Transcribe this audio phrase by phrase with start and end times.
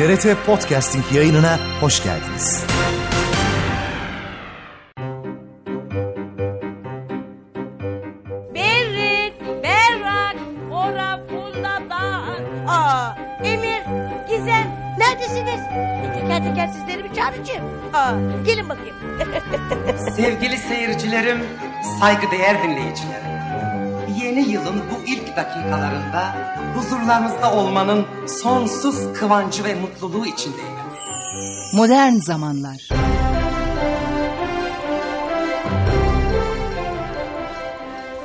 [0.00, 2.64] TRT Podcasting yayınına hoş geldiniz.
[8.54, 10.36] Berrik, berrak,
[10.70, 12.44] ora fundadan.
[12.68, 13.82] Aa, Emir,
[14.28, 15.60] Gizem, neredesiniz?
[16.14, 17.64] Teker teker sizleri bir çağıracağım.
[17.94, 18.12] Aa,
[18.46, 18.96] gelin bakayım.
[20.16, 21.38] Sevgili seyircilerim,
[22.00, 23.29] saygıdeğer dinleyicilerim.
[25.30, 26.34] İlk dakikalarında
[26.74, 28.06] huzurlarınızda olmanın
[28.42, 30.76] sonsuz kıvancı ve mutluluğu içindeyim.
[31.74, 32.88] Modern zamanlar.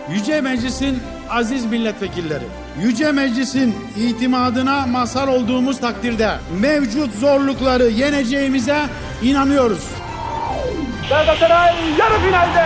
[0.10, 2.46] Yüce Meclis'in aziz milletvekilleri,
[2.82, 6.32] Yüce Meclis'in itimadına mazhar olduğumuz takdirde
[6.62, 8.78] mevcut zorlukları yeneceğimize
[9.24, 9.88] inanıyoruz.
[11.10, 12.66] Galatasaray yarı finalde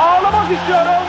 [0.00, 1.02] ağlamak istiyorum.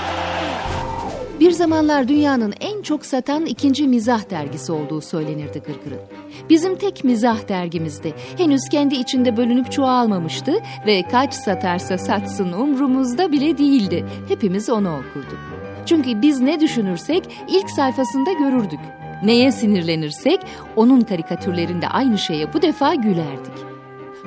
[1.40, 6.02] Bir zamanlar dünyanın en çok satan ikinci mizah dergisi olduğu söylenirdi Gırgır'ın.
[6.50, 8.14] Bizim tek mizah dergimizdi.
[8.38, 10.54] Henüz kendi içinde bölünüp çoğalmamıştı
[10.88, 14.06] ve kaç satarsa satsın umrumuzda bile değildi.
[14.28, 15.40] Hepimiz onu okurduk.
[15.86, 18.80] Çünkü biz ne düşünürsek ilk sayfasında görürdük.
[19.24, 20.40] Neye sinirlenirsek
[20.76, 23.73] onun karikatürlerinde aynı şeye bu defa gülerdik.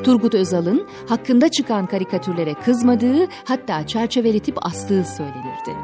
[0.05, 5.77] Turgut Özal'ın hakkında çıkan karikatürlere kızmadığı hatta çerçeveletip astığı söylenirdi.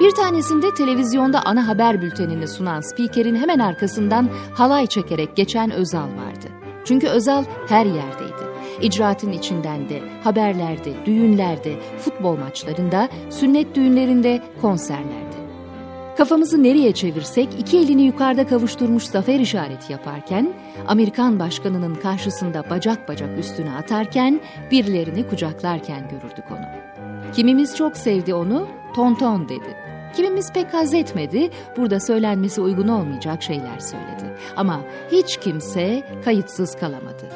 [0.00, 6.46] Bir tanesinde televizyonda ana haber bültenini sunan spikerin hemen arkasından halay çekerek geçen Özal vardı.
[6.84, 8.46] Çünkü Özal her yerdeydi.
[8.80, 15.45] İcraatın içinden de, haberlerde, düğünlerde, futbol maçlarında, sünnet düğünlerinde, konserlerde.
[16.16, 20.54] Kafamızı nereye çevirsek iki elini yukarıda kavuşturmuş zafer işareti yaparken,
[20.86, 26.66] Amerikan başkanının karşısında bacak bacak üstüne atarken, birilerini kucaklarken görürdük onu.
[27.34, 29.76] Kimimiz çok sevdi onu, tonton dedi.
[30.16, 34.36] Kimimiz pek haz etmedi, burada söylenmesi uygun olmayacak şeyler söyledi.
[34.56, 34.80] Ama
[35.12, 37.30] hiç kimse kayıtsız kalamadı.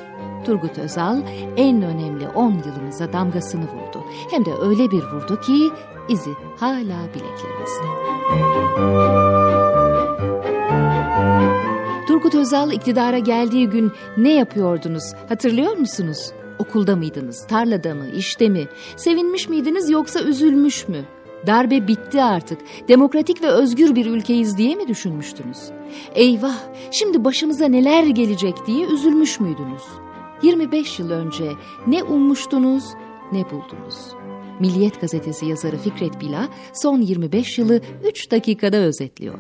[0.45, 1.21] Turgut Özal
[1.57, 4.05] en önemli 10 yılımıza damgasını vurdu.
[4.31, 5.71] Hem de öyle bir vurdu ki
[6.11, 7.87] izi hala bileklerimizde.
[12.07, 16.33] Turgut Özal iktidara geldiği gün ne yapıyordunuz hatırlıyor musunuz?
[16.59, 18.69] Okulda mıydınız, tarlada mı, işte mi?
[18.97, 21.05] Sevinmiş miydiniz yoksa üzülmüş mü?
[21.47, 22.59] Darbe bitti artık.
[22.89, 25.59] Demokratik ve özgür bir ülkeyiz diye mi düşünmüştünüz?
[26.15, 26.57] Eyvah,
[26.91, 29.83] şimdi başımıza neler gelecek diye üzülmüş müydünüz?
[30.43, 31.53] 25 yıl önce
[31.87, 32.85] ne ummuştunuz,
[33.33, 33.97] ne buldunuz?
[34.61, 39.35] Milliyet gazetesi yazarı Fikret Bila son 25 yılı 3 dakikada özetliyor.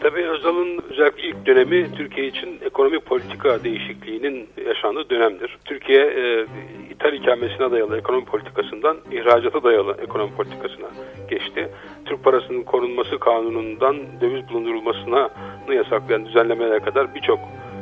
[0.00, 5.58] Tabii Özal'ın özellikle ilk dönemi Türkiye için ekonomi politika değişikliğinin yaşandığı dönemdir.
[5.64, 6.46] Türkiye e,
[6.90, 10.88] ithal ikamesine dayalı ekonomi politikasından ihracata dayalı ekonomi politikasına
[11.30, 11.68] geçti.
[12.04, 15.28] Türk parasının korunması kanunundan döviz bulundurulmasına
[15.74, 17.38] yasaklayan düzenlemelere kadar birçok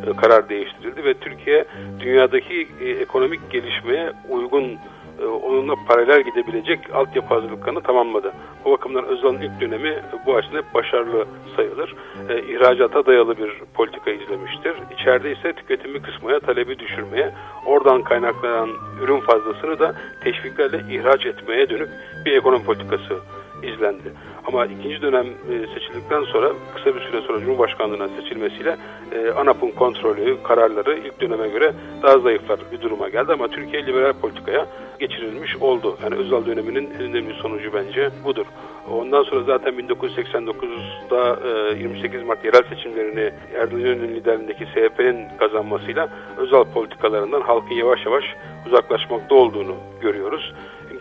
[0.07, 1.65] e, karar değiştirildi ve Türkiye
[2.01, 4.79] dünyadaki e, ekonomik gelişmeye uygun
[5.27, 8.33] onunla paralel gidebilecek altyapı hazırlıklarını tamamladı.
[8.65, 11.95] Bu bakımdan Özal'ın ilk dönemi bu açıdan hep başarılı sayılır.
[12.29, 14.75] E, ihracata dayalı bir politika izlemiştir.
[14.99, 17.35] İçeride ise tüketimi kısmaya, talebi düşürmeye,
[17.67, 18.71] oradan kaynaklanan
[19.03, 19.95] ürün fazlasını da
[20.25, 21.89] teşviklerle ihraç etmeye dönük
[22.25, 23.15] bir ekonomi politikası
[23.63, 24.13] izlendi.
[24.47, 28.77] Ama ikinci dönem e, seçildikten sonra kısa bir süre sonra Cumhurbaşkanlığına seçilmesiyle
[29.13, 31.73] e, ANAP'ın kontrolü, kararları ilk döneme göre
[32.03, 34.67] daha zayıflar bir duruma geldi ama Türkiye liberal politikaya
[34.99, 35.97] geçirilmiş oldu.
[36.03, 38.47] Yani Özal döneminin en önemli sonucu bence budur.
[38.91, 41.39] Ondan sonra zaten 1989'da
[41.79, 46.09] 28 e, Mart yerel seçimlerini Erdoğan İnönü'nün liderliğindeki CHP'nin kazanmasıyla
[46.39, 48.25] Özal politikalarından halkın yavaş yavaş
[48.67, 50.53] uzaklaşmakta olduğunu görüyoruz.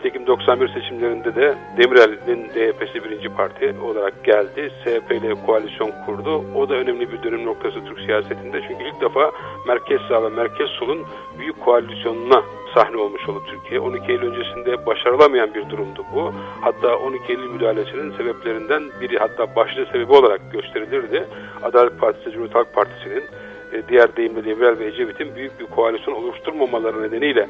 [0.02, 4.72] Nitekim 91 seçimlerinde de Demirel'in DYP'si birinci parti olarak geldi.
[4.84, 6.44] CHP ile koalisyon kurdu.
[6.56, 8.62] O da önemli bir dönüm noktası Türk siyasetinde.
[8.68, 9.32] Çünkü ilk defa
[9.68, 11.06] merkez sağ ve merkez solun
[11.40, 13.80] büyük koalisyonuna sahne olmuş oldu Türkiye.
[13.80, 16.34] 12 Eylül öncesinde başarılamayan bir durumdu bu.
[16.62, 21.28] Hatta 12 Eylül müdahalesinin sebeplerinden biri hatta başlıca sebebi olarak gösterilirdi.
[21.64, 23.24] Adalet Partisi, Cumhuriyet Halk Partisi'nin
[23.74, 27.47] e, diğer deyimle Demirel ve Ecevit'in büyük bir koalisyon oluşturmamaları nedeniyle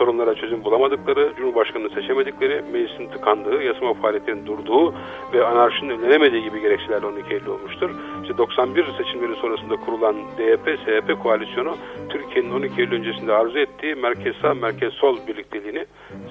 [0.00, 4.94] sorunlara çözüm bulamadıkları, Cumhurbaşkanı'nı seçemedikleri, meclisin tıkandığı, yasama faaliyetlerinin durduğu
[5.32, 7.90] ve anarşinin önlenemediği gibi gerekçelerle 12 Eylül olmuştur.
[8.22, 11.76] İşte 91 seçimleri sonrasında kurulan DYP-SHP koalisyonu
[12.08, 15.86] Türkiye'nin 12 Eylül öncesinde arzu ettiği merkez sağ, merkez sol birlikteliğini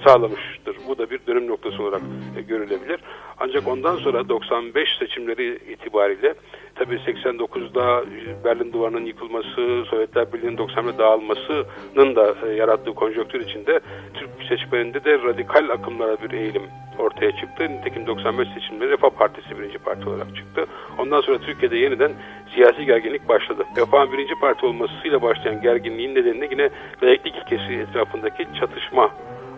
[0.06, 0.76] sağlamıştır.
[0.88, 2.02] Bu da bir dönüm noktası olarak
[2.38, 3.00] e, görülebilir.
[3.38, 6.34] Ancak ondan sonra 95 seçimleri itibariyle
[6.80, 8.04] tabii 89'da
[8.44, 13.80] Berlin Duvarı'nın yıkılması, Sovyetler Birliği'nin 90'da dağılmasının da e, yarattığı konjonktür içinde
[14.14, 16.62] Türk seçmeninde de radikal akımlara bir eğilim
[16.98, 17.68] ortaya çıktı.
[17.68, 20.66] Nitekim 95 seçimleri Refah Partisi birinci parti olarak çıktı.
[20.98, 22.12] Ondan sonra Türkiye'de yeniden
[22.54, 23.64] siyasi gerginlik başladı.
[23.76, 26.70] Refah'ın birinci parti olmasıyla başlayan gerginliğin nedeni yine
[27.02, 29.10] layıklık ilkesi etrafındaki çatışma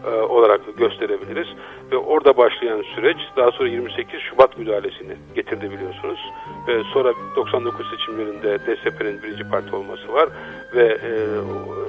[0.07, 1.47] e, olarak gösterebiliriz.
[1.93, 6.21] Ve orada başlayan süreç daha sonra 28 Şubat müdahalesini getirdi biliyorsunuz.
[6.69, 10.29] Ve sonra 99 seçimlerinde DSP'nin birinci parti olması var.
[10.75, 11.11] Ve e,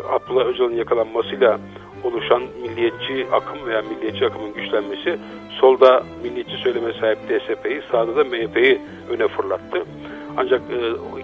[0.09, 1.59] Abdullah Öcalan'ın yakalanmasıyla
[2.03, 5.19] oluşan milliyetçi akım veya milliyetçi akımın güçlenmesi
[5.59, 9.83] solda milliyetçi söyleme sahip DSP'yi sağda da MHP'yi öne fırlattı.
[10.37, 10.75] Ancak e,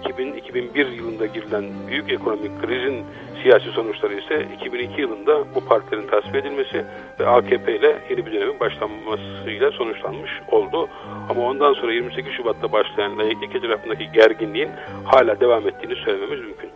[0.09, 3.06] 2000-2001 yılında girilen büyük ekonomik krizin
[3.44, 6.85] siyasi sonuçları ise 2002 yılında bu partilerin tasfiye edilmesi
[7.19, 10.89] ve AKP ile yeni bir dönemin başlanmasıyla sonuçlanmış oldu.
[11.29, 14.69] Ama ondan sonra 28 Şubat'ta başlayan layıklık etrafındaki gerginliğin
[15.03, 16.69] hala devam ettiğini söylememiz mümkün.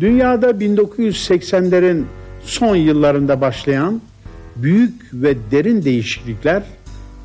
[0.00, 2.04] Dünyada 1980'lerin
[2.42, 4.00] son yıllarında başlayan
[4.56, 6.62] büyük ve derin değişiklikler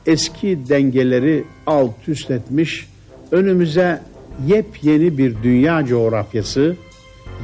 [0.05, 2.87] eski dengeleri alt üst etmiş,
[3.31, 4.01] önümüze
[4.47, 6.75] yepyeni bir dünya coğrafyası,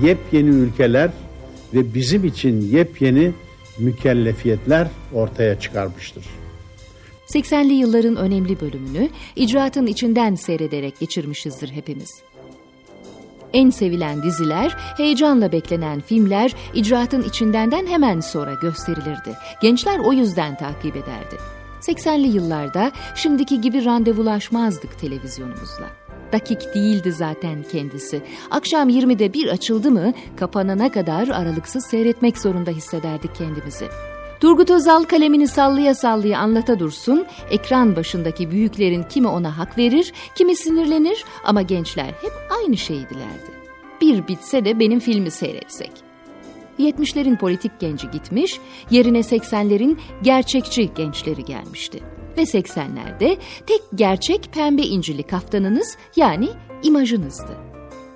[0.04, 1.10] yepyeni ülkeler
[1.74, 3.32] ve bizim için yepyeni
[3.80, 6.26] mükellefiyetler ortaya çıkarmıştır.
[7.28, 12.10] 80'li yılların önemli bölümünü icraatın içinden seyrederek geçirmişizdir hepimiz.
[13.56, 19.38] En sevilen diziler, heyecanla beklenen filmler icraatın içindenden hemen sonra gösterilirdi.
[19.62, 21.38] Gençler o yüzden takip ederdi.
[21.82, 25.90] 80'li yıllarda şimdiki gibi randevulaşmazdık televizyonumuzla.
[26.32, 28.22] Dakik değildi zaten kendisi.
[28.52, 33.86] Akşam 20'de bir açıldı mı kapanana kadar aralıksız seyretmek zorunda hissederdik kendimizi.
[34.46, 40.56] Turgut Özal kalemini sallaya sallaya anlata dursun, ekran başındaki büyüklerin kimi ona hak verir, kimi
[40.56, 43.52] sinirlenir ama gençler hep aynı şeyi dilerdi.
[44.02, 45.92] Bir bitse de benim filmi seyretsek.
[46.80, 48.60] 70'lerin politik genci gitmiş,
[48.92, 52.04] yerine 80'lerin gerçekçi gençleri gelmişti.
[52.38, 53.38] Ve 80'lerde
[53.68, 56.50] tek gerçek pembe incili kaftanınız yani
[56.84, 57.58] imajınızdı.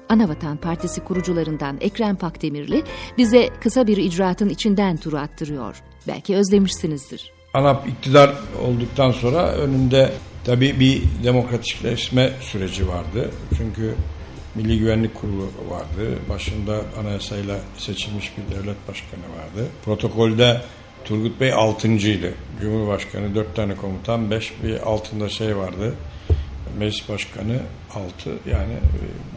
[0.09, 2.83] Anavatan Partisi kurucularından Ekrem Pakdemirli
[3.17, 5.83] bize kısa bir icraatın içinden turu attırıyor.
[6.09, 7.31] Belki özlemişsinizdir.
[7.53, 10.11] ANAP iktidar olduktan sonra önünde
[10.45, 13.31] tabii bir demokratikleşme süreci vardı.
[13.57, 13.95] Çünkü
[14.55, 16.17] Milli Güvenlik Kurulu vardı.
[16.29, 19.67] Başında anayasayla seçilmiş bir devlet başkanı vardı.
[19.85, 20.61] Protokolde
[21.05, 22.33] Turgut Bey altıncıydı.
[22.61, 25.95] Cumhurbaşkanı dört tane komutan, beş bir altında şey vardı.
[26.79, 27.59] Meclis Başkanı
[27.95, 28.73] altı yani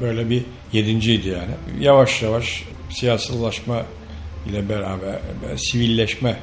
[0.00, 0.42] böyle bir
[0.72, 1.50] yedinciydi yani.
[1.80, 3.82] Yavaş yavaş siyasallaşma
[4.50, 5.18] ile beraber
[5.56, 6.36] sivilleşme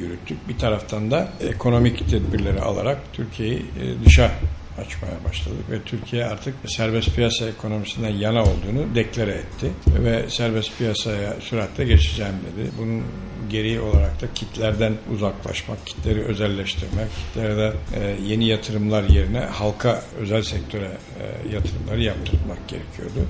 [0.00, 0.48] yürüttük.
[0.48, 4.30] Bir taraftan da ekonomik tedbirleri alarak Türkiye'yi e, dışa
[4.78, 11.34] açmaya başladık ve Türkiye artık serbest piyasa ekonomisinden yana olduğunu deklare etti ve serbest piyasaya
[11.40, 12.70] süratle geçeceğim dedi.
[12.78, 13.02] Bunun
[13.50, 20.90] gereği olarak da kitlerden uzaklaşmak, kitleri özelleştirmek, kitlerde e, yeni yatırımlar yerine halka özel sektöre
[21.20, 23.28] e, yatırımları yaptırmak gerekiyordu.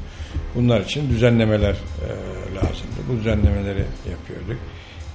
[0.54, 2.08] Bunlar için düzenlemeler e,
[2.54, 3.00] lazımdı.
[3.08, 4.58] Bu düzenlemeleri yapıyorduk.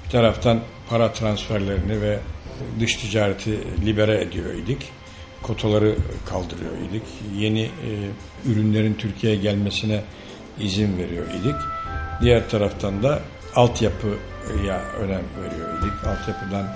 [0.05, 2.19] Bir taraftan para transferlerini ve
[2.79, 4.91] dış ticareti libere ediyor idik
[5.41, 5.95] kotaları
[6.25, 7.03] kaldırıyor idik.
[7.35, 7.69] Yeni e,
[8.45, 10.01] ürünlerin Türkiye'ye gelmesine
[10.59, 11.55] izin veriyor idik.
[12.21, 13.19] Diğer taraftan da
[13.55, 16.07] altyapıya önem veriyor idik.
[16.07, 16.67] Altyapıdan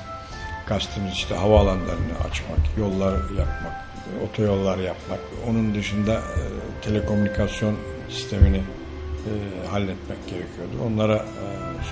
[0.66, 3.86] kastımız işte havaalanlarını açmak, yollar yapmak,
[4.30, 5.20] otoyollar yapmak.
[5.50, 6.42] Onun dışında e,
[6.82, 7.76] telekomünikasyon
[8.10, 9.32] sistemini e,
[9.68, 10.74] halletmek gerekiyordu.
[10.88, 11.44] Onlara e,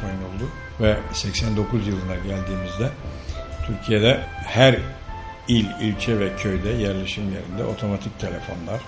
[0.01, 0.49] soyun oldu
[0.81, 2.89] ve 89 yılına geldiğimizde
[3.67, 4.79] Türkiye'de her
[5.47, 8.81] il, ilçe ve köyde yerleşim yerinde otomatik telefonlarla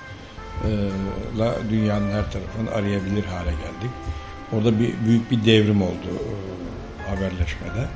[1.65, 3.91] e, dünyanın her tarafını arayabilir hale geldik.
[4.53, 7.87] Orada bir büyük bir devrim oldu e, haberleşmede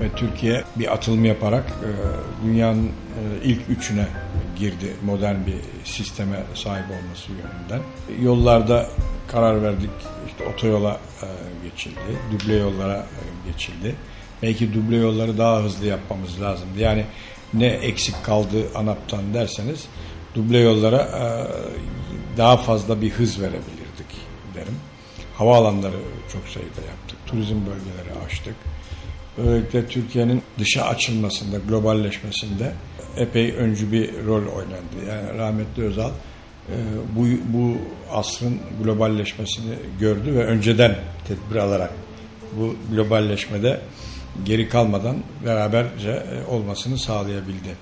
[0.00, 1.90] ve Türkiye bir atılım yaparak e,
[2.46, 2.90] dünyanın
[3.44, 4.06] ilk üçüne
[4.58, 7.80] girdi modern bir sisteme sahip olması yönünden.
[8.22, 8.86] Yollarda
[9.28, 9.90] karar verdik
[10.28, 11.00] işte otoyola
[11.64, 13.06] geçildi, duble yollara
[13.46, 13.94] geçildi.
[14.42, 16.78] Belki duble yolları daha hızlı yapmamız lazımdı.
[16.78, 17.04] Yani
[17.54, 19.86] ne eksik kaldı ANAP'tan derseniz
[20.34, 21.26] duble yollara e,
[22.38, 24.06] daha fazla bir hız verebilirdik
[24.54, 24.76] derim.
[25.34, 25.96] Havaalanları
[26.32, 27.18] çok sayıda yaptık.
[27.26, 28.54] Turizm bölgeleri açtık.
[29.38, 32.72] Böylelikle Türkiye'nin dışa açılmasında, globalleşmesinde
[33.16, 35.08] epey öncü bir rol oynandı.
[35.08, 36.74] Yani rahmetli Özal e,
[37.16, 37.76] bu, bu
[38.12, 40.96] asrın globalleşmesini gördü ve önceden
[41.28, 41.90] tedbir alarak
[42.56, 43.80] bu globalleşmede
[44.44, 47.76] geri kalmadan beraberce e, olmasını sağlayabildi.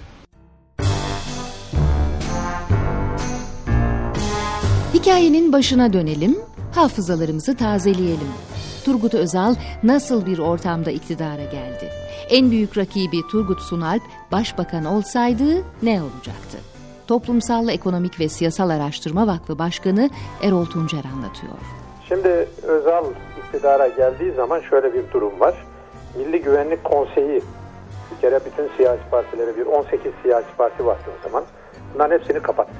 [4.94, 6.37] Hikayenin başına dönelim,
[6.75, 8.28] hafızalarımızı tazeleyelim.
[8.84, 11.90] Turgut Özal nasıl bir ortamda iktidara geldi?
[12.30, 15.44] En büyük rakibi Turgut Sunalp başbakan olsaydı
[15.82, 16.58] ne olacaktı?
[17.06, 20.10] Toplumsal Ekonomik ve Siyasal Araştırma Vakfı Başkanı
[20.42, 21.52] Erol Tuncer anlatıyor.
[22.08, 23.04] Şimdi Özal
[23.38, 25.54] iktidara geldiği zaman şöyle bir durum var.
[26.16, 27.42] Milli Güvenlik Konseyi
[28.10, 31.44] bir kere bütün siyasi partileri bir 18 siyasi parti vardı o zaman.
[31.94, 32.72] Bunların hepsini kapattı.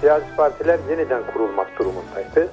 [0.00, 2.48] Siyasi partiler yeniden kurulmak durumundaydı.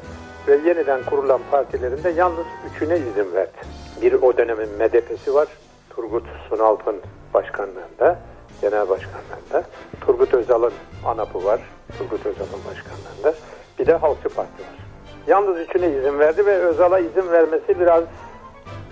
[0.48, 3.58] Ve yeniden kurulan partilerin de yalnız üçüne izin verdi.
[4.02, 5.48] Bir o dönemin MDP'si var.
[5.90, 6.96] Turgut Sunalp'ın
[7.34, 8.20] başkanlığında,
[8.62, 9.64] genel başkanlığında.
[10.02, 10.74] Turgut Özal'ın
[11.06, 11.60] ANAP'ı var.
[11.98, 13.38] Turgut Özal'ın başkanlığında.
[13.80, 14.82] Bir de Halkçı Parti var.
[15.28, 18.04] Yalnız üçüne izin verdi ve Özal'a izin vermesi biraz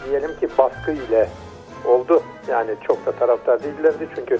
[0.05, 1.29] diyelim ki baskı ile
[1.85, 2.23] oldu.
[2.47, 4.39] Yani çok da taraftar değillerdi çünkü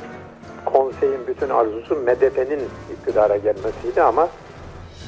[0.66, 2.62] konseyin bütün arzusu MDP'nin
[2.94, 4.30] iktidara gelmesiydi ama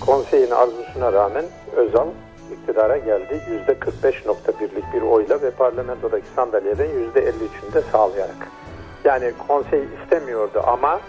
[0.06, 2.08] konseyin arzusuna rağmen Özal
[2.52, 3.42] iktidara geldi.
[3.68, 8.48] %45.1'lik bir oyla ve parlamentodaki sandalyelerin %53'ünü de sağlayarak.
[9.04, 11.00] Yani konsey istemiyordu ama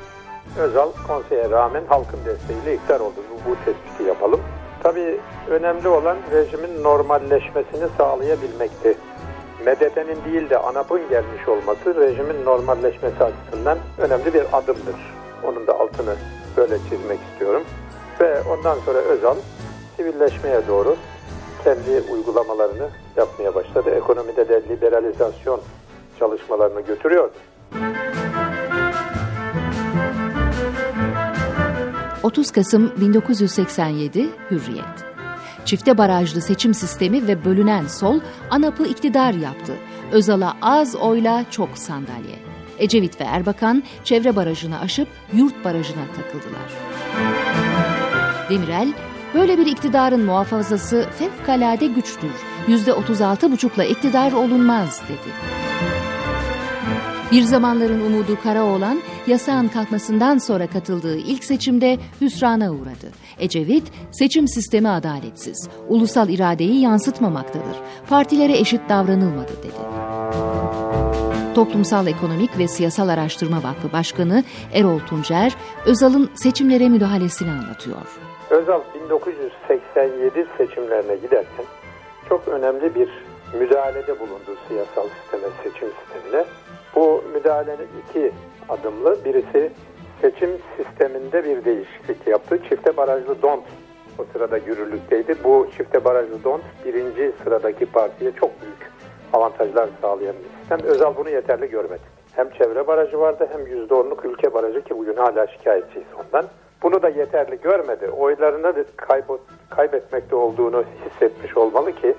[0.58, 3.14] Özal konseye rağmen halkın desteğiyle iktidar oldu.
[3.30, 4.40] Bu, bu tespiti yapalım.
[4.82, 5.20] Tabii
[5.50, 8.96] önemli olan rejimin normalleşmesini sağlayabilmekti.
[9.61, 14.96] MDP'nin değil de ANAP'ın gelmiş olması rejimin normalleşmesi açısından önemli bir adımdır.
[15.44, 16.14] Onun da altını
[16.56, 17.62] böyle çizmek istiyorum.
[18.23, 19.37] Ve ondan sonra Özal
[19.97, 20.97] sivilleşmeye doğru
[21.64, 23.91] kendi uygulamalarını yapmaya başladı.
[23.91, 25.61] Ekonomide de liberalizasyon
[26.19, 27.33] çalışmalarını götürüyordu.
[32.23, 34.85] 30 Kasım 1987 Hürriyet
[35.64, 39.73] Çifte barajlı seçim sistemi ve bölünen sol ANAP'ı iktidar yaptı.
[40.12, 42.38] Özal'a az oyla çok sandalye.
[42.79, 46.73] Ecevit ve Erbakan çevre barajını aşıp yurt barajına takıldılar.
[48.52, 48.88] Demirel,
[49.35, 52.30] böyle bir iktidarın muhafazası fevkalade güçtür.
[52.68, 55.35] Yüzde otuz altı buçukla iktidar olunmaz dedi.
[57.32, 63.11] Bir zamanların umudu Karaoğlan, yasağın kalkmasından sonra katıldığı ilk seçimde hüsrana uğradı.
[63.38, 67.76] Ecevit, seçim sistemi adaletsiz, ulusal iradeyi yansıtmamaktadır,
[68.09, 69.82] partilere eşit davranılmadı dedi.
[71.54, 75.52] Toplumsal Ekonomik ve Siyasal Araştırma Vakfı Başkanı Erol Tuncer,
[75.87, 78.32] Özal'ın seçimlere müdahalesini anlatıyor.
[78.50, 81.64] Özal 1987 seçimlerine giderken
[82.28, 83.08] çok önemli bir
[83.58, 86.44] müdahalede bulundu siyasal sisteme, seçim sistemine.
[86.94, 88.32] Bu müdahalenin iki
[88.68, 89.25] adımlı.
[89.25, 89.70] Birisi
[90.20, 92.58] seçim sisteminde bir değişiklik yaptı.
[92.68, 93.64] Çifte barajlı DONT
[94.18, 95.37] o sırada yürürlükteydi.
[95.44, 98.92] Bu çifte barajlı DONT birinci sıradaki partiye çok büyük
[99.32, 100.90] avantajlar sağlayan bir sistem.
[100.90, 102.02] Özal bunu yeterli görmedi.
[102.37, 106.44] Hem çevre barajı vardı hem %10'luk ülke barajı ki bugün hala şikayetçiyiz ondan.
[106.83, 108.11] Bunu da yeterli görmedi.
[108.11, 112.15] Oylarını kaybet, kaybetmekte olduğunu hissetmiş olmalı ki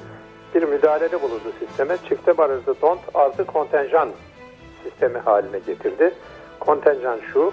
[0.55, 1.97] bir müdahalede bulundu sisteme.
[2.09, 4.09] Çifte barajlı DONT artı kontenjan
[4.83, 6.13] sistemi haline getirdi.
[6.59, 7.51] Kontenjan şu,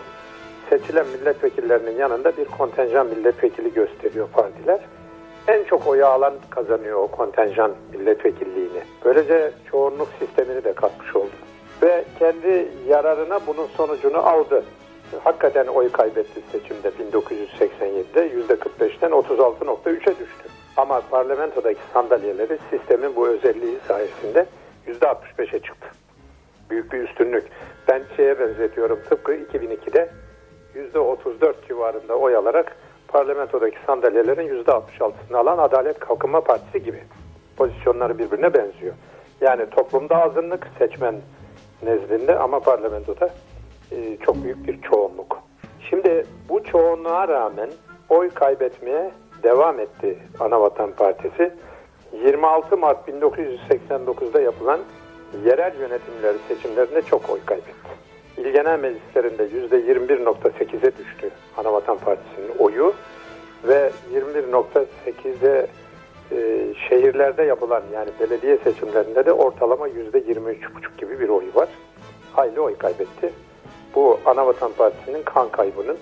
[0.71, 4.81] seçilen milletvekillerinin yanında bir kontenjan milletvekili gösteriyor partiler.
[5.49, 8.83] En çok oyu alan kazanıyor o kontenjan milletvekilliğini.
[9.05, 11.31] Böylece çoğunluk sistemini de katmış oldu.
[11.83, 14.65] Ve kendi yararına bunun sonucunu aldı.
[15.25, 20.49] Hakikaten oy kaybetti seçimde 1987'de %45'ten 36.3'e düştü.
[20.77, 24.47] Ama parlamentodaki sandalyeleri sistemin bu özelliği sayesinde
[24.87, 25.89] %65'e çıktı
[26.71, 27.45] büyük bir üstünlük.
[27.89, 30.11] Ben şeye benzetiyorum tıpkı 2002'de
[30.95, 32.77] %34 civarında oy alarak
[33.09, 37.05] parlamentodaki sandalyelerin %66'sını alan Adalet Kalkınma Partisi gibi.
[37.57, 38.95] Pozisyonları birbirine benziyor.
[39.41, 41.15] Yani toplumda azınlık seçmen
[41.83, 43.31] nezdinde ama parlamentoda
[43.93, 45.43] e, çok büyük bir çoğunluk.
[45.91, 47.71] Şimdi bu çoğunluğa rağmen
[48.09, 49.11] oy kaybetmeye
[49.43, 51.55] devam etti Anavatan Partisi.
[52.25, 54.81] 26 Mart 1989'da yapılan
[55.45, 57.91] yerel yönetimleri seçimlerinde çok oy kaybetti.
[58.37, 62.95] İl genel meclislerinde %21.8'e düştü Anavatan Partisi'nin oyu
[63.65, 65.67] ve 21.8'e
[66.33, 71.69] e, şehirlerde yapılan yani belediye seçimlerinde de ortalama %23.5 gibi bir oy var.
[72.33, 73.33] Hayli oy kaybetti.
[73.95, 75.99] Bu Anavatan Partisi'nin kan kaybının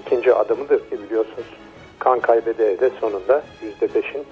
[0.00, 1.46] ikinci adımıdır ki biliyorsunuz
[1.98, 3.42] kan kaybede de sonunda
[3.80, 4.24] %5'in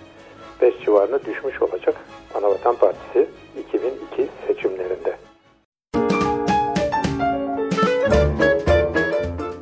[0.63, 1.97] 5 civarına düşmüş olacak
[2.35, 3.29] Anavatan Partisi
[3.69, 5.17] 2002 seçimlerinde.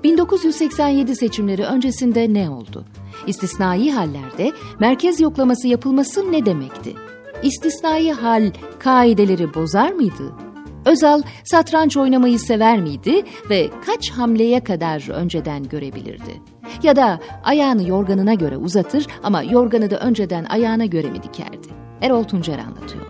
[0.04, 2.84] 1987 seçimleri öncesinde ne oldu?
[3.26, 6.94] İstisnai hallerde merkez yoklaması yapılması ne demekti?
[7.42, 10.43] İstisnai hal kaideleri bozar mıydı?
[10.86, 16.40] Özal satranç oynamayı sever miydi ve kaç hamleye kadar önceden görebilirdi?
[16.82, 21.68] Ya da ayağını yorganına göre uzatır ama yorganı da önceden ayağına göre mi dikerdi?
[22.02, 23.04] Erol Tuncer anlatıyor.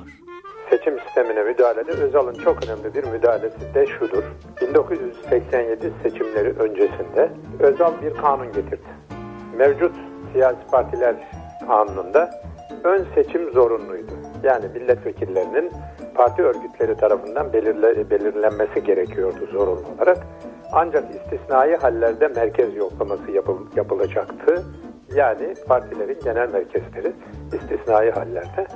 [0.70, 4.22] Seçim sistemine müdahalede Özal'ın çok önemli bir müdahalesi de şudur.
[4.60, 8.88] 1987 seçimleri öncesinde Özal bir kanun getirdi.
[9.58, 9.94] Mevcut
[10.32, 11.14] siyasi partiler
[11.66, 12.30] kanununda
[12.84, 14.12] ön seçim zorunluydu.
[14.42, 15.70] Yani milletvekillerinin
[16.14, 20.18] parti örgütleri tarafından belirle, belirlenmesi gerekiyordu zorunlu olarak.
[20.72, 24.64] Ancak istisnai hallerde merkez yoklaması yapıl, yapılacaktı.
[25.14, 27.12] Yani partilerin genel merkezleri
[27.52, 28.66] istisnai hallerde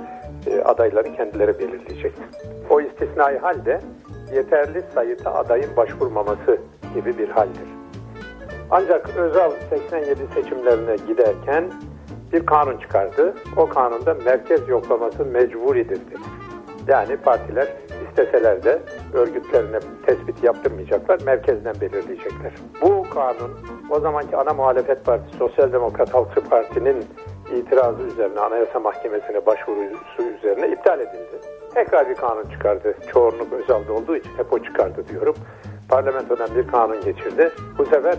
[0.47, 2.23] e, adayları kendileri belirleyecekti.
[2.69, 3.81] O istisnai halde
[4.33, 6.57] yeterli sayıda adayın başvurmaması
[6.95, 7.67] gibi bir haldir.
[8.71, 11.71] Ancak Özal 87 seçimlerine giderken
[12.33, 13.33] bir kanun çıkardı.
[13.57, 16.38] O kanunda merkez yoklaması mecburidir dedi.
[16.89, 17.67] Yani partiler
[18.09, 18.79] isteseler de
[19.13, 22.51] örgütlerine tespit yaptırmayacaklar, merkezden belirleyecekler.
[22.81, 23.51] Bu kanun
[23.89, 27.05] o zamanki ana muhalefet partisi Sosyal Demokrat Halkçı Parti'nin
[27.55, 31.39] itirazı üzerine Anayasa Mahkemesi'ne başvurusu üzerine iptal edildi.
[31.73, 32.95] Tekrar bir kanun çıkardı.
[33.13, 35.35] Çoğunluk Özal'da olduğu için hep o çıkardı diyorum.
[35.89, 37.51] Parlamentodan bir kanun geçirdi.
[37.77, 38.15] Bu sefer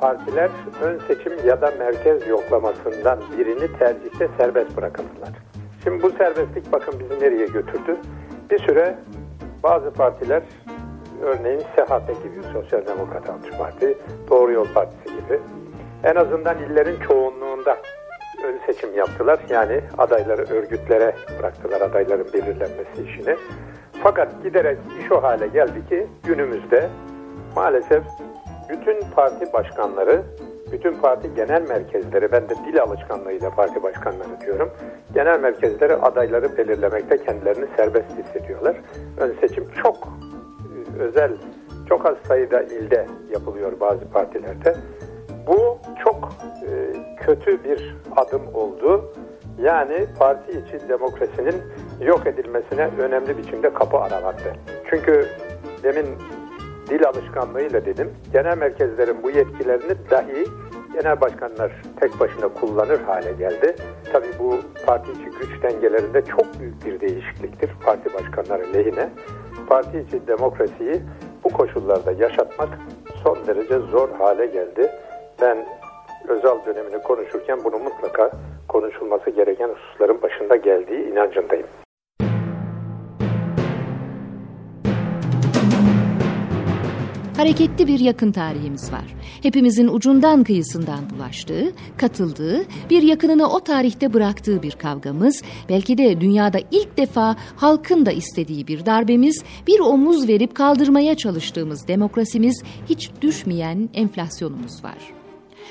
[0.00, 0.50] partiler
[0.82, 5.45] ön seçim ya da merkez yoklamasından birini tercihte serbest bırakıldılar.
[5.86, 7.96] Şimdi bu serbestlik bakın bizi nereye götürdü?
[8.50, 8.98] Bir süre
[9.62, 10.42] bazı partiler
[11.22, 13.98] örneğin SHP gibi Sosyal Demokrat Halkçı Parti,
[14.30, 15.40] Doğru Yol Partisi gibi
[16.04, 17.76] en azından illerin çoğunluğunda
[18.44, 19.38] ön seçim yaptılar.
[19.48, 23.36] Yani adayları örgütlere bıraktılar adayların belirlenmesi işini.
[24.02, 26.88] Fakat giderek iş o hale geldi ki günümüzde
[27.56, 28.02] maalesef
[28.70, 30.22] bütün parti başkanları,
[30.72, 34.70] bütün parti genel merkezleri, ben de dil alışkanlığıyla parti başkanları diyorum,
[35.14, 38.76] genel merkezleri adayları belirlemekte kendilerini serbest hissediyorlar.
[39.18, 41.32] Ön seçim çok e, özel,
[41.88, 44.76] çok az sayıda ilde yapılıyor bazı partilerde.
[45.46, 46.28] Bu çok
[46.62, 46.72] e,
[47.16, 49.12] kötü bir adım oldu.
[49.62, 51.54] Yani parti içi demokrasinin
[52.00, 54.52] yok edilmesine önemli biçimde kapı aralattı.
[54.90, 55.26] Çünkü
[55.82, 56.06] demin
[56.88, 58.10] dil alışkanlığıyla dedim.
[58.32, 60.44] Genel merkezlerin bu yetkilerini dahi
[60.96, 63.76] genel başkanlar tek başına kullanır hale geldi.
[64.12, 69.08] Tabii bu parti içi güç dengelerinde çok büyük bir değişikliktir parti başkanları lehine.
[69.68, 71.00] Parti içi demokrasiyi
[71.44, 72.68] bu koşullarda yaşatmak
[73.22, 74.90] son derece zor hale geldi.
[75.40, 75.66] Ben
[76.28, 78.30] özel dönemini konuşurken bunu mutlaka
[78.68, 81.66] konuşulması gereken hususların başında geldiği inancındayım.
[87.36, 89.14] Hareketli bir yakın tarihimiz var.
[89.42, 96.58] Hepimizin ucundan kıyısından bulaştığı, katıldığı, bir yakınını o tarihte bıraktığı bir kavgamız, belki de dünyada
[96.70, 103.88] ilk defa halkın da istediği bir darbemiz, bir omuz verip kaldırmaya çalıştığımız demokrasimiz, hiç düşmeyen
[103.94, 104.98] enflasyonumuz var.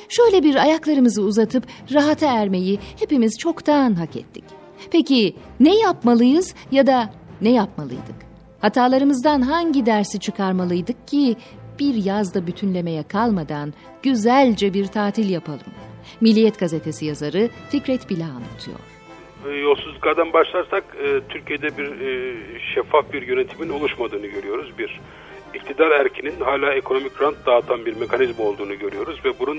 [0.09, 4.43] Şöyle bir ayaklarımızı uzatıp rahata ermeyi hepimiz çoktan hak ettik.
[4.91, 8.24] Peki ne yapmalıyız ya da ne yapmalıydık?
[8.61, 11.35] Hatalarımızdan hangi dersi çıkarmalıydık ki
[11.79, 15.73] bir yazda bütünlemeye kalmadan güzelce bir tatil yapalım?
[16.21, 18.79] Milliyet gazetesi yazarı Fikret Bila anlatıyor.
[19.47, 22.35] E, yolsuzluklardan başlarsak e, Türkiye'de bir e,
[22.73, 24.77] şeffaf bir yönetimin oluşmadığını görüyoruz.
[24.77, 25.01] Bir
[25.53, 29.57] iktidar erkinin hala ekonomik rant dağıtan bir mekanizma olduğunu görüyoruz ve bunun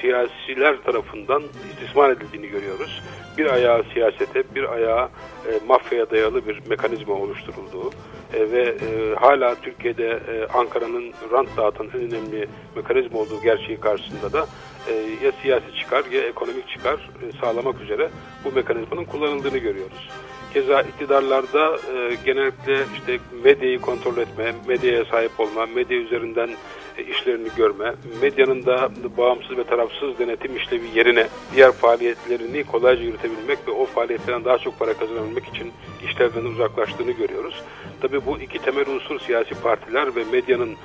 [0.00, 3.02] siyasiler tarafından istismar edildiğini görüyoruz.
[3.38, 5.08] Bir ayağı siyasete, bir ayağı
[5.46, 7.90] e, mafyaya dayalı bir mekanizma oluşturulduğu
[8.34, 14.32] e, ve e, hala Türkiye'de e, Ankara'nın rant dağıtan en önemli mekanizma olduğu gerçeği karşısında
[14.32, 14.46] da
[14.88, 14.92] e,
[15.26, 18.10] ya siyasi çıkar ya ekonomik çıkar e, sağlamak üzere
[18.44, 20.08] bu mekanizmanın kullanıldığını görüyoruz.
[20.54, 26.50] Keza iktidarlarda e, genellikle işte medyayı kontrol etme, medyaya sahip olma, medya üzerinden
[27.02, 33.72] işlerini görme, medyanın da bağımsız ve tarafsız denetim işlevi yerine diğer faaliyetlerini kolayca yürütebilmek ve
[33.72, 35.72] o faaliyetlerden daha çok para kazanabilmek için
[36.04, 37.62] işlerden uzaklaştığını görüyoruz.
[38.00, 40.76] Tabi bu iki temel unsur siyasi partiler ve medyanın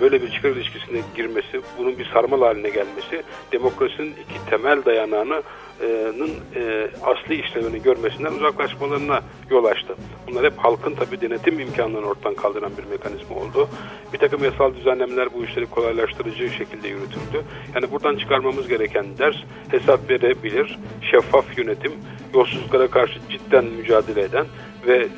[0.00, 5.42] böyle bir çıkar ilişkisine girmesi, bunun bir sarmal haline gelmesi, demokrasinin iki temel dayanağını
[5.82, 9.96] e, asli işlevini görmesinden uzaklaşmalarına yol açtı.
[10.28, 13.68] Bunlar hep halkın tabi denetim imkanlarını ortadan kaldıran bir mekanizma oldu.
[14.12, 17.44] Bir takım yasal düzenlemeler bu işleri kolaylaştırıcı şekilde yürütüldü.
[17.74, 19.36] Yani buradan çıkarmamız gereken ders
[19.70, 20.78] hesap verebilir,
[21.10, 21.92] şeffaf yönetim,
[22.34, 24.46] yolsuzluklara karşı cidden mücadele eden
[24.86, 25.08] ve e,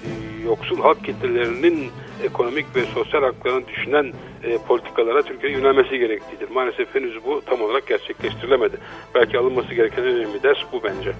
[0.44, 1.90] yoksul halk kitlelerinin
[2.24, 4.12] ekonomik ve sosyal haklarını düşünen
[4.44, 6.50] e, politikalara Türkiye yönelmesi gerektiğidir.
[6.50, 8.76] Maalesef henüz bu tam olarak gerçekleştirilemedi.
[9.14, 11.12] Belki alınması gereken en önemli ders bu bence.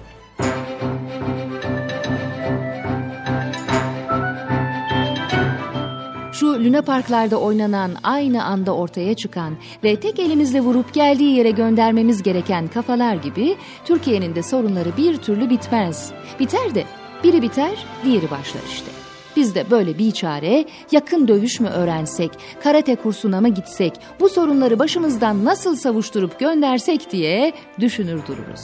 [6.39, 12.23] Şu Luna Parklarda oynanan aynı anda ortaya çıkan ve tek elimizle vurup geldiği yere göndermemiz
[12.23, 13.55] gereken kafalar gibi
[13.85, 16.11] Türkiye'nin de sorunları bir türlü bitmez.
[16.39, 16.83] Biter de
[17.23, 18.91] Biri biter, diğeri başlar işte.
[19.35, 22.31] Biz de böyle bir çare yakın dövüş mü öğrensek,
[22.63, 28.61] karate kursuna mı gitsek, bu sorunları başımızdan nasıl savuşturup göndersek diye düşünür dururuz.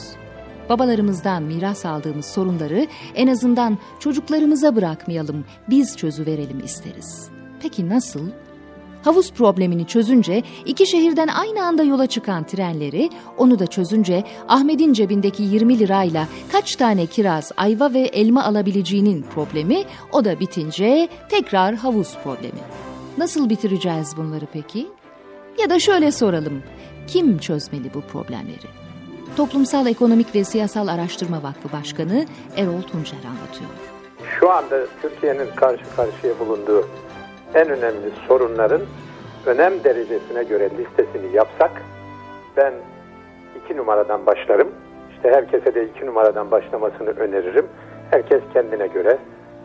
[0.68, 7.28] Babalarımızdan miras aldığımız sorunları en azından çocuklarımıza bırakmayalım, biz çözüverelim isteriz.
[7.62, 8.28] Peki nasıl?
[9.04, 15.42] Havuz problemini çözünce iki şehirden aynı anda yola çıkan trenleri, onu da çözünce Ahmet'in cebindeki
[15.42, 22.16] 20 lirayla kaç tane kiraz, ayva ve elma alabileceğinin problemi, o da bitince tekrar havuz
[22.24, 22.60] problemi.
[23.18, 24.86] Nasıl bitireceğiz bunları peki?
[25.58, 26.62] Ya da şöyle soralım,
[27.06, 28.68] kim çözmeli bu problemleri?
[29.36, 33.70] Toplumsal Ekonomik ve Siyasal Araştırma Vakfı Başkanı Erol Tuncer anlatıyor.
[34.40, 36.88] Şu anda Türkiye'nin karşı karşıya bulunduğu
[37.54, 38.82] en önemli sorunların
[39.46, 41.70] önem derecesine göre listesini yapsak
[42.56, 42.72] ben
[43.64, 44.68] iki numaradan başlarım.
[45.10, 47.66] İşte herkese de iki numaradan başlamasını öneririm.
[48.10, 49.18] Herkes kendine göre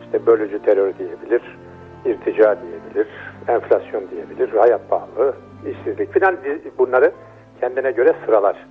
[0.04, 1.58] işte bölücü terör diyebilir,
[2.04, 3.08] irtica diyebilir,
[3.48, 5.34] enflasyon diyebilir, hayat pahalı,
[5.70, 6.36] işsizlik filan
[6.78, 7.12] bunları
[7.60, 8.66] kendine göre sıralar.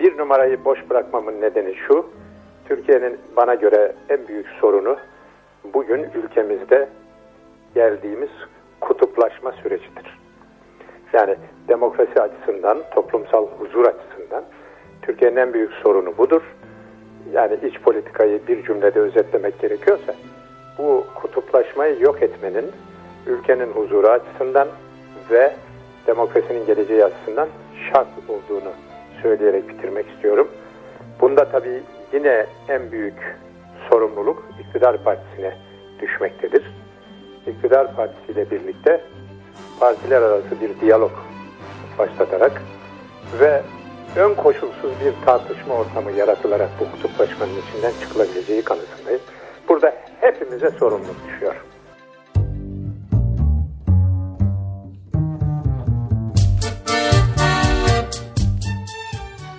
[0.00, 2.06] Bir numarayı boş bırakmamın nedeni şu,
[2.68, 4.96] Türkiye'nin bana göre en büyük sorunu
[5.74, 6.88] bugün ülkemizde
[7.74, 8.30] geldiğimiz
[8.80, 10.18] kutuplaşma sürecidir.
[11.12, 11.36] Yani
[11.68, 14.44] demokrasi açısından, toplumsal huzur açısından
[15.02, 16.42] Türkiye'nin en büyük sorunu budur.
[17.32, 20.14] Yani iç politikayı bir cümlede özetlemek gerekiyorsa
[20.78, 22.72] bu kutuplaşmayı yok etmenin
[23.26, 24.68] ülkenin huzuru açısından
[25.30, 25.52] ve
[26.06, 27.48] demokrasinin geleceği açısından
[27.92, 28.72] şart olduğunu
[29.22, 30.48] söyleyerek bitirmek istiyorum.
[31.20, 31.82] Bunda tabii
[32.12, 33.36] yine en büyük
[33.90, 35.56] sorumluluk iktidar partisine
[36.00, 36.83] düşmektedir
[37.46, 39.00] iktidar partisiyle birlikte
[39.80, 41.12] partiler arası bir diyalog
[41.98, 42.62] başlatarak
[43.40, 43.62] ve
[44.16, 49.20] ön koşulsuz bir tartışma ortamı yaratılarak bu kutuplaşmanın içinden çıkılabileceği kanısındayım.
[49.68, 51.54] Burada hepimize sorumluluk düşüyor.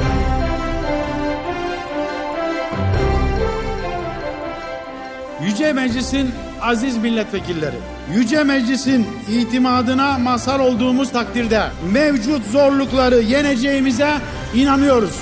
[5.42, 7.76] Yüce Meclis'in aziz milletvekilleri,
[8.14, 14.10] Yüce Meclis'in itimadına mazhar olduğumuz takdirde mevcut zorlukları yeneceğimize
[14.54, 15.20] inanıyoruz.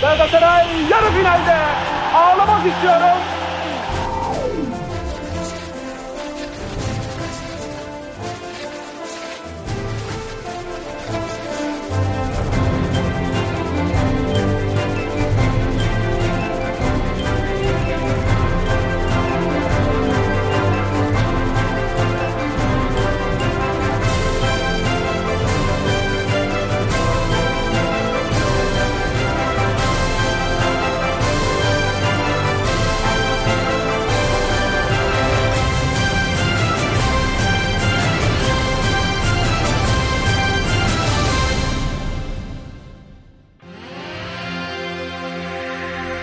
[0.00, 1.56] Galatasaray yarı finalde
[2.14, 3.18] ağlamak istiyorum.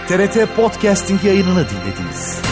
[0.10, 2.49] TRT Podcasting yayınını dinlediniz.